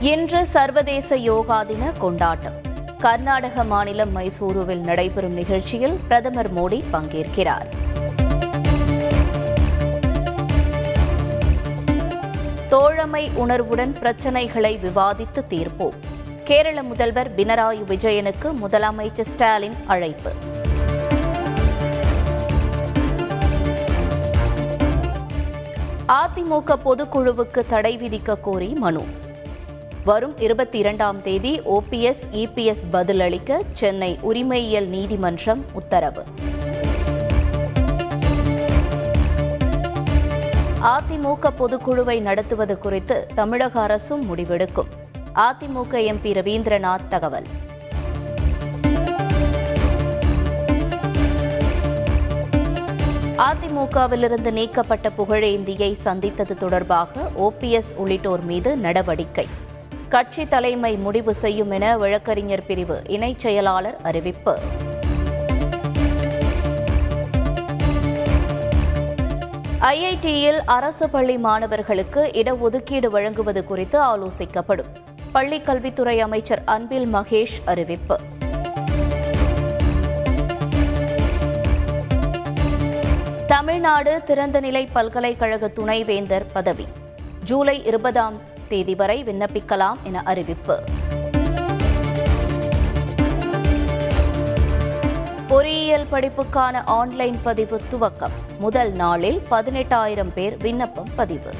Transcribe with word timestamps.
இன்று 0.00 0.46
சர்வதேச 0.46 1.16
யோகா 1.16 1.62
தின 1.62 1.92
கொண்டாட்டம். 1.98 2.54
கர்நாடக 2.98 3.64
மாநிலம் 3.64 4.16
மைசூருவில் 4.16 4.80
நடைபெறும் 4.80 5.32
நிகழ்ச்சியில் 5.32 5.98
பிரதமர் 6.08 6.54
மோடி 6.54 6.82
பங்கேற்கிறார். 6.92 7.68
தோழமை 12.68 13.30
உணர்வுடன் 13.34 13.96
பிரச்சனைகளை 14.00 14.78
விவாதித்து 14.78 15.44
தீர்ப்போம். 15.50 15.94
கேரள 16.44 16.82
முதல்வர் 16.82 17.34
பினராயி 17.34 17.84
விஜயனுக்கு 17.84 18.52
முதலமைச்சர் 18.62 19.20
ஸ்டாலின் 19.20 19.76
அழைப்பு. 19.86 20.32
அதிமுக 26.08 26.74
பொதுக்குழுவுக்கு 26.84 27.66
தடை 27.68 27.98
விதிக்க 27.98 28.40
கோரி 28.40 28.68
மனு. 28.68 29.04
வரும் 30.04 30.38
இருபத்தி 30.38 30.78
இரண்டாம் 30.78 31.22
தேதி 31.22 31.60
ஓபிஎஸ் 31.60 32.22
இபிஎஸ் 32.32 32.82
பதிலளிக்க 32.92 33.60
சென்னை 33.72 34.18
உரிமையியல் 34.20 34.86
நீதிமன்றம் 34.86 35.64
உத்தரவு. 35.72 36.24
அதிமுக 40.82 41.50
பொதுக்குழுவை 41.58 42.20
நடத்துவது 42.20 42.78
குறித்து 42.78 43.26
தமிழக 43.34 43.80
அரசும் 43.80 44.36
முடிவெடுக்கும். 44.36 44.88
அதிமுக 45.34 45.92
எம்பி 45.92 46.32
ரவீந்திரநாத் 46.32 47.08
தகவல். 47.08 47.46
அதிமுகவிலிருந்து 53.36 54.52
நீக்கப்பட்ட 54.52 55.10
புகழேந்தியை 55.18 55.92
சந்தித்தது 55.92 56.56
தொடர்பாக 56.56 57.30
ஓபிஎஸ் 57.38 57.94
உள்ளிட்டோர் 57.96 58.44
மீது 58.44 58.76
நடவடிக்கை. 58.76 59.68
கட்சி 60.10 60.48
தலைமை 60.48 60.96
முடிவு 60.96 61.34
செய்யும் 61.34 61.70
என 61.70 61.96
வழக்கறிஞர் 61.96 62.66
பிரிவு 62.66 63.02
இணைச் 63.06 63.36
செயலாளர் 63.36 63.96
அறிவிப்பு. 64.02 64.58
ஐஐடியில் 69.80 70.60
அரசு 70.64 71.10
பள்ளி 71.10 71.38
மாணவர்களுக்கு 71.38 72.30
இடஒதுக்கீடு 72.34 73.06
வழங்குவது 73.06 73.64
குறித்து 73.64 74.00
ஆலோசிக்கப்படும். 74.00 74.90
பள்ளிக் 75.32 75.64
கல்வித்துறை 75.64 76.20
அமைச்சர் 76.20 76.62
அன்பில் 76.64 77.14
மகேஷ் 77.14 77.58
அறிவிப்பு. 77.64 78.18
தமிழ்நாடு 83.46 84.22
திறந்தநிலை 84.26 84.86
பல்கலைக்கழக 84.92 85.68
துணைவேந்தர் 85.68 86.46
பதவி. 86.52 86.86
ஜூலை 87.44 87.84
இருபதாம் 87.84 88.58
தேதி 88.70 88.94
வரை 88.94 89.24
விண்ணப்பிக்கலாம் 89.24 89.96
என 90.02 90.22
அறிவிப்பு. 90.24 90.80
பொறியியல் 95.48 96.06
படிப்புக்கான 96.12 96.82
ஆன்லைன் 96.84 97.38
பதிவு 97.42 97.80
துவக்கம். 97.90 98.30
முதல் 98.58 98.92
நாளில் 98.92 99.42
பதினெட்டாயிரம் 99.50 100.32
பேர் 100.34 100.56
விண்ணப்பம் 100.56 101.08
பதிவு. 101.16 101.50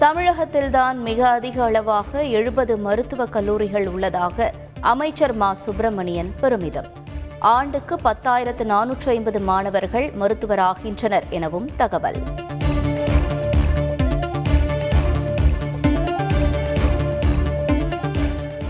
தமிழகத்தில்தான் 0.00 0.94
மிக 0.94 1.28
அதிக 1.28 1.64
அளவாக 1.64 2.22
எழுபது 2.22 2.78
மருத்துவக் 2.78 3.32
கல்லூரிகள் 3.32 3.86
உள்ளதாக 3.86 4.52
அமைச்சர் 4.80 5.34
மா. 5.34 5.52
சுப்பிரமணியன் 5.52 6.34
பெருமிதம். 6.40 7.06
ஆண்டுக்கு 7.40 7.96
பத்தாயிரத்து 7.96 8.64
நானூற்று 8.64 9.08
ஐம்பது 9.08 9.40
மாணவர்கள் 9.40 10.10
மருத்துவராகின்றனர் 10.20 11.22
எனவும் 11.30 11.68
தகவல். 11.76 12.18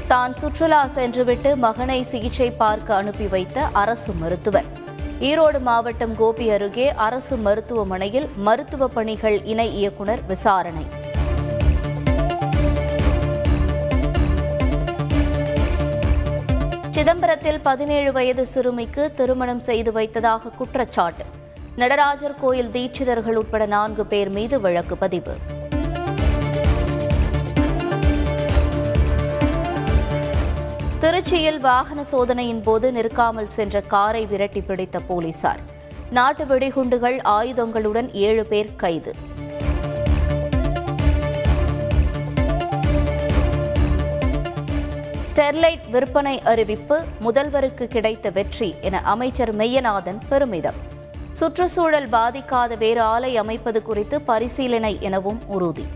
தான் 0.06 0.34
சுற்றுலா 0.34 0.86
சென்றுவிட்டு 0.86 1.56
மகனை 1.56 2.02
சிகிச்சை 2.02 2.50
பார்க்க 2.50 2.94
அனுப்பி 2.94 3.26
வைத்த 3.26 3.60
அரசு 3.60 4.12
மருத்துவர். 4.12 4.64
ஈரோடு 5.20 5.60
மாவட்டம் 5.60 6.14
கோபி 6.14 6.50
அருகே 6.50 6.92
அரசு 6.92 7.36
மருத்துவமனையில் 7.36 8.28
மருத்துவ 8.36 8.88
பணிகள் 8.88 9.44
இணை 9.44 9.76
இயக்குநர் 9.76 10.26
விசாரணை. 10.26 10.86
சிதம்பரத்தில் 16.98 17.58
பதினேழு 17.62 18.12
வயது 18.12 18.46
சிறுமிக்கு 18.46 19.12
திருமணம் 19.14 19.60
செய்து 19.60 19.92
வைத்ததாக 19.92 20.48
குற்றச்சாட்டு. 20.48 21.24
நடராஜர் 21.76 22.34
கோயில் 22.40 22.70
தீட்சிதர்கள் 22.70 23.34
உட்பட 23.34 23.66
நான்கு 23.66 24.06
பேர் 24.06 24.30
மீது 24.30 24.60
வழக்கு 24.60 24.96
பதிவு. 24.96 25.34
திருச்சியில் 31.00 31.60
வாகன 31.60 32.04
சோதனையின் 32.04 32.62
போது 32.62 32.92
நிற்காமல் 32.92 33.48
சென்ற 33.48 33.80
காரை 33.80 34.26
விரட்டி 34.26 34.60
பிடித்த 34.60 34.98
போலீசார். 34.98 35.60
நாட்டு 36.10 36.44
வெடிகுண்டுகள் 36.44 37.18
ஆயுதங்களுடன் 37.24 38.12
ஏழு 38.12 38.46
பேர் 38.46 38.76
கைது. 38.76 39.14
ஸ்டெர்லைட் 45.38 45.90
விற்பனை 45.90 46.42
அறிவிப்பு 46.42 47.02
முதல்வருக்கு 47.20 47.84
கிடைத்த 47.84 48.30
வெற்றி 48.30 48.74
என 48.80 49.00
அமைச்சர் 49.00 49.56
மெய்யநாதன் 49.56 50.18
பெருமிதம். 50.28 50.74
சுற்றுச்சூழல் 51.32 52.08
பாதிக்காத 52.08 52.78
வேறு 52.78 53.00
ஆலை 53.00 53.36
அமைப்பது 53.36 53.82
குறித்து 53.82 54.20
பரிசீலனை 54.20 54.96
எனவும் 55.00 55.40
உறுதி. 55.46 55.86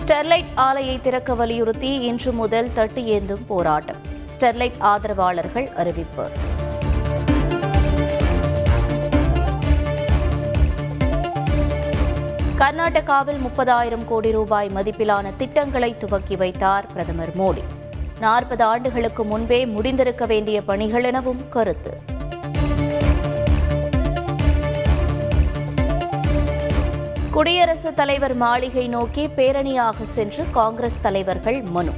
ஸ்டெர்லைட் 0.00 0.52
ஆலையை 0.56 1.00
திறக்க 1.00 1.34
வலியுறுத்தி 1.34 2.00
இன்று 2.00 2.32
முதல் 2.32 2.72
தட்டு 2.74 3.02
ஏந்தும் 3.02 3.46
போராட்டம். 3.46 3.96
ஸ்டெர்லைட் 4.34 4.78
ஆதரவாளர்கள் 4.78 5.72
அறிவிப்பு. 5.72 6.28
கர்நாடகாவில் 12.64 13.40
முப்பதாயிரம் 13.46 14.04
கோடி 14.04 14.30
ரூபாய் 14.30 14.70
மதிப்பிலான 14.74 15.36
திட்டங்களை 15.36 15.94
துவக்கி 15.94 16.36
வைத்தார் 16.36 16.86
பிரதமர் 16.86 17.32
மோடி. 17.36 17.62
நாற்பது 18.20 18.64
ஆண்டுகளுக்கு 18.64 19.24
முன்பே 19.24 19.64
முடிந்திருக்க 19.64 20.26
வேண்டிய 20.26 20.62
பணிகள் 20.62 21.04
எனவும் 21.04 21.48
கருத்து. 21.48 22.00
குடியரசுத் 27.30 27.96
தலைவர் 27.96 28.34
மாளிகை 28.34 28.88
நோக்கி 28.88 29.26
பேரணியாக 29.26 30.02
சென்று 30.02 30.44
காங்கிரஸ் 30.50 31.00
தலைவர்கள் 31.02 31.62
மனு. 31.62 31.90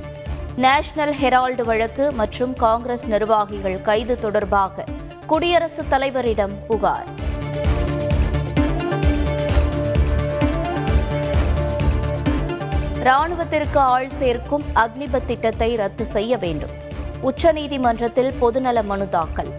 நேஷனல் 0.56 1.14
ஹெரால்டு 1.22 1.62
வழக்கு 1.62 2.12
மற்றும் 2.12 2.54
காங்கிரஸ் 2.54 3.06
நிர்வாகிகள் 3.06 3.82
கைது 3.82 4.16
தொடர்பாக 4.16 4.84
குடியரசுத் 5.26 5.92
தலைவரிடம் 5.92 6.66
புகார். 6.66 7.15
ராணுவத்திற்கு 13.06 13.76
ஆள் 13.76 14.10
சேர்க்கும் 14.10 14.64
அக்னிபத் 14.74 15.24
திட்டத்தை 15.24 15.74
ரத்து 15.74 16.06
செய்ய 16.06 16.36
வேண்டும். 16.36 16.70
உச்சநீதிமன்றத்தில் 17.22 18.32
பொதுநல 18.40 18.84
மனு 18.84 19.08
தாக்கல். 19.08 19.50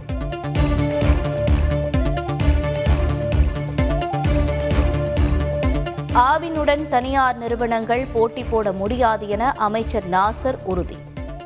ஆவினுடன் 6.14 6.88
தனியார் 6.88 7.38
நிறுவனங்கள் 7.38 8.08
போட்டி 8.14 8.44
போட 8.44 8.72
முடியாது 8.72 9.28
என 9.28 9.52
அமைச்சர் 9.52 10.10
நாசர் 10.12 10.60
உறுதி. 10.64 10.98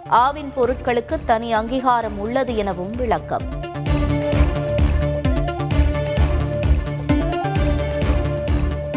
ஆவின் 0.10 0.52
பொருட்களுக்கு 0.56 1.20
தனி 1.26 1.54
அங்கீகாரம் 1.54 2.20
உள்ளது 2.20 2.56
எனவும் 2.56 2.92
விளக்கம். 2.92 3.60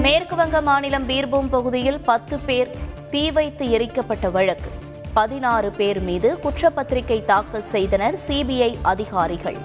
மேற்கு 0.01 0.37
வங்க 0.37 0.61
மாநிலம் 0.61 1.09
பீர்பூம் 1.09 1.49
பகுதியில் 1.51 2.01
பத்து 2.01 2.39
பேர் 2.39 2.93
தீ 3.15 3.31
வைத்து 3.31 3.67
எரிக்கப்பட்ட 3.67 4.31
வழக்கு. 4.31 4.71
பதினாறு 5.13 5.71
பேர் 5.71 6.01
மீது 6.01 6.39
குற்றப்பத்திரிகை 6.43 7.23
தாக்கல் 7.23 7.63
செய்தனர் 7.63 8.19
சிபிஐ 8.29 8.77
அதிகாரிகள். 8.83 9.57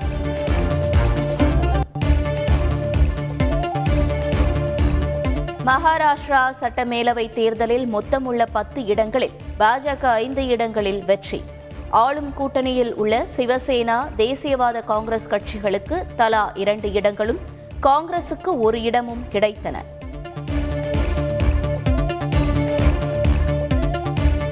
மகாராஷ்டிரா 5.66 6.44
சட்டமேலவை 6.60 7.30
தேர்தலில் 7.30 7.86
மொத்தமுள்ள 7.94 8.46
பத்து 8.51 8.86
இடங்களில் 8.86 9.36
பாஜக 9.60 10.04
ஐந்து 10.04 10.48
இடங்களில் 10.48 11.06
வெற்றி. 11.06 11.44
ஆளும் 11.90 12.34
கூட்டணியில் 12.38 12.94
உள்ள 12.94 13.25
சிவசேனா 13.38 14.07
தேசியவாத 14.18 14.84
காங்கிரஸ் 14.86 15.30
கட்சிகளுக்கு 15.30 16.06
தலா 16.16 16.52
இரண்டு 16.56 16.92
இடங்களும் 16.92 17.40
காங்கிரசுக்கு 17.81 18.57
ஒரு 18.57 18.81
இடமும் 18.81 19.25
கிடைத்தன. 19.31 19.78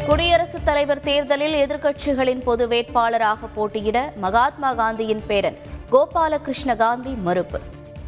குடியரசுத் 0.07 0.65
தலைவர் 0.65 0.99
தேர்தலில் 0.99 1.53
எதிர்க்கட்சிகளின் 1.53 2.41
பொது 2.41 2.67
வேட்பாளராக 2.67 3.37
போட்டியிட 3.55 4.13
மகாத்மா 4.15 4.73
காந்தியின் 4.73 5.23
பேரன் 5.27 5.57
கோபாலகிருஷ்ண 5.91 6.75
காந்தி 6.75 7.13
மறுப்பு. 7.13 7.59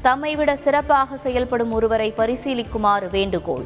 தம்மை 0.02 0.36
விட 0.36 0.56
சிறப்பாக 0.56 1.18
செயல்படும் 1.18 1.72
ஒருவரை 1.72 2.14
பரிசீலிக்குமாறு 2.18 3.10
வேண்டுகோள். 3.10 3.66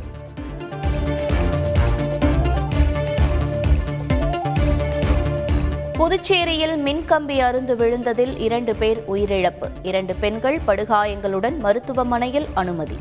புதுச்சேரியில் 5.93 6.75
மின்கம்பி 6.85 7.37
அருந்து 7.39 7.75
விழுந்ததில் 7.75 8.39
இரண்டு 8.39 8.75
பேர் 8.75 9.03
உயிரிழப்பு. 9.07 9.69
இரண்டு 9.83 10.15
பெண்கள் 10.15 10.59
படுகாயங்களுடன் 10.67 11.57
மருத்துவமனையில் 11.57 12.47
அனுமதி. 12.53 12.97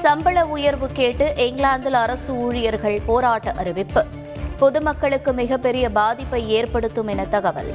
சம்பள 0.00 0.44
உயர்வு 0.46 0.86
கேட்டு 0.92 1.32
இங்கிலாந்தில் 1.36 1.92
அரசு 1.92 2.32
ஊழியர்கள் 2.34 3.00
போராட்ட 3.06 3.52
அறிவிப்பு. 3.52 4.04
பொதுமக்களுக்கு 4.56 5.32
மிகப்பெரிய 5.32 5.90
பாதிப்பை 5.90 6.50
ஏற்படுத்தும் 6.50 7.06
என 7.06 7.24
தகவல். 7.24 7.74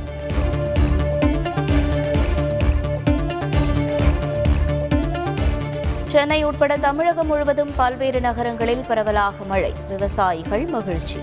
சென்னை 6.06 6.44
உட்பட 6.44 6.77
தமிழகம் 6.77 7.27
முழுவதும் 7.27 7.74
பல்வேறு 7.75 8.22
நகரங்களில் 8.22 8.83
பரவலாக 8.88 9.44
மழை 9.44 9.74
விவசாயிகள் 9.88 10.66
மகிழ்ச்சி. 10.66 11.19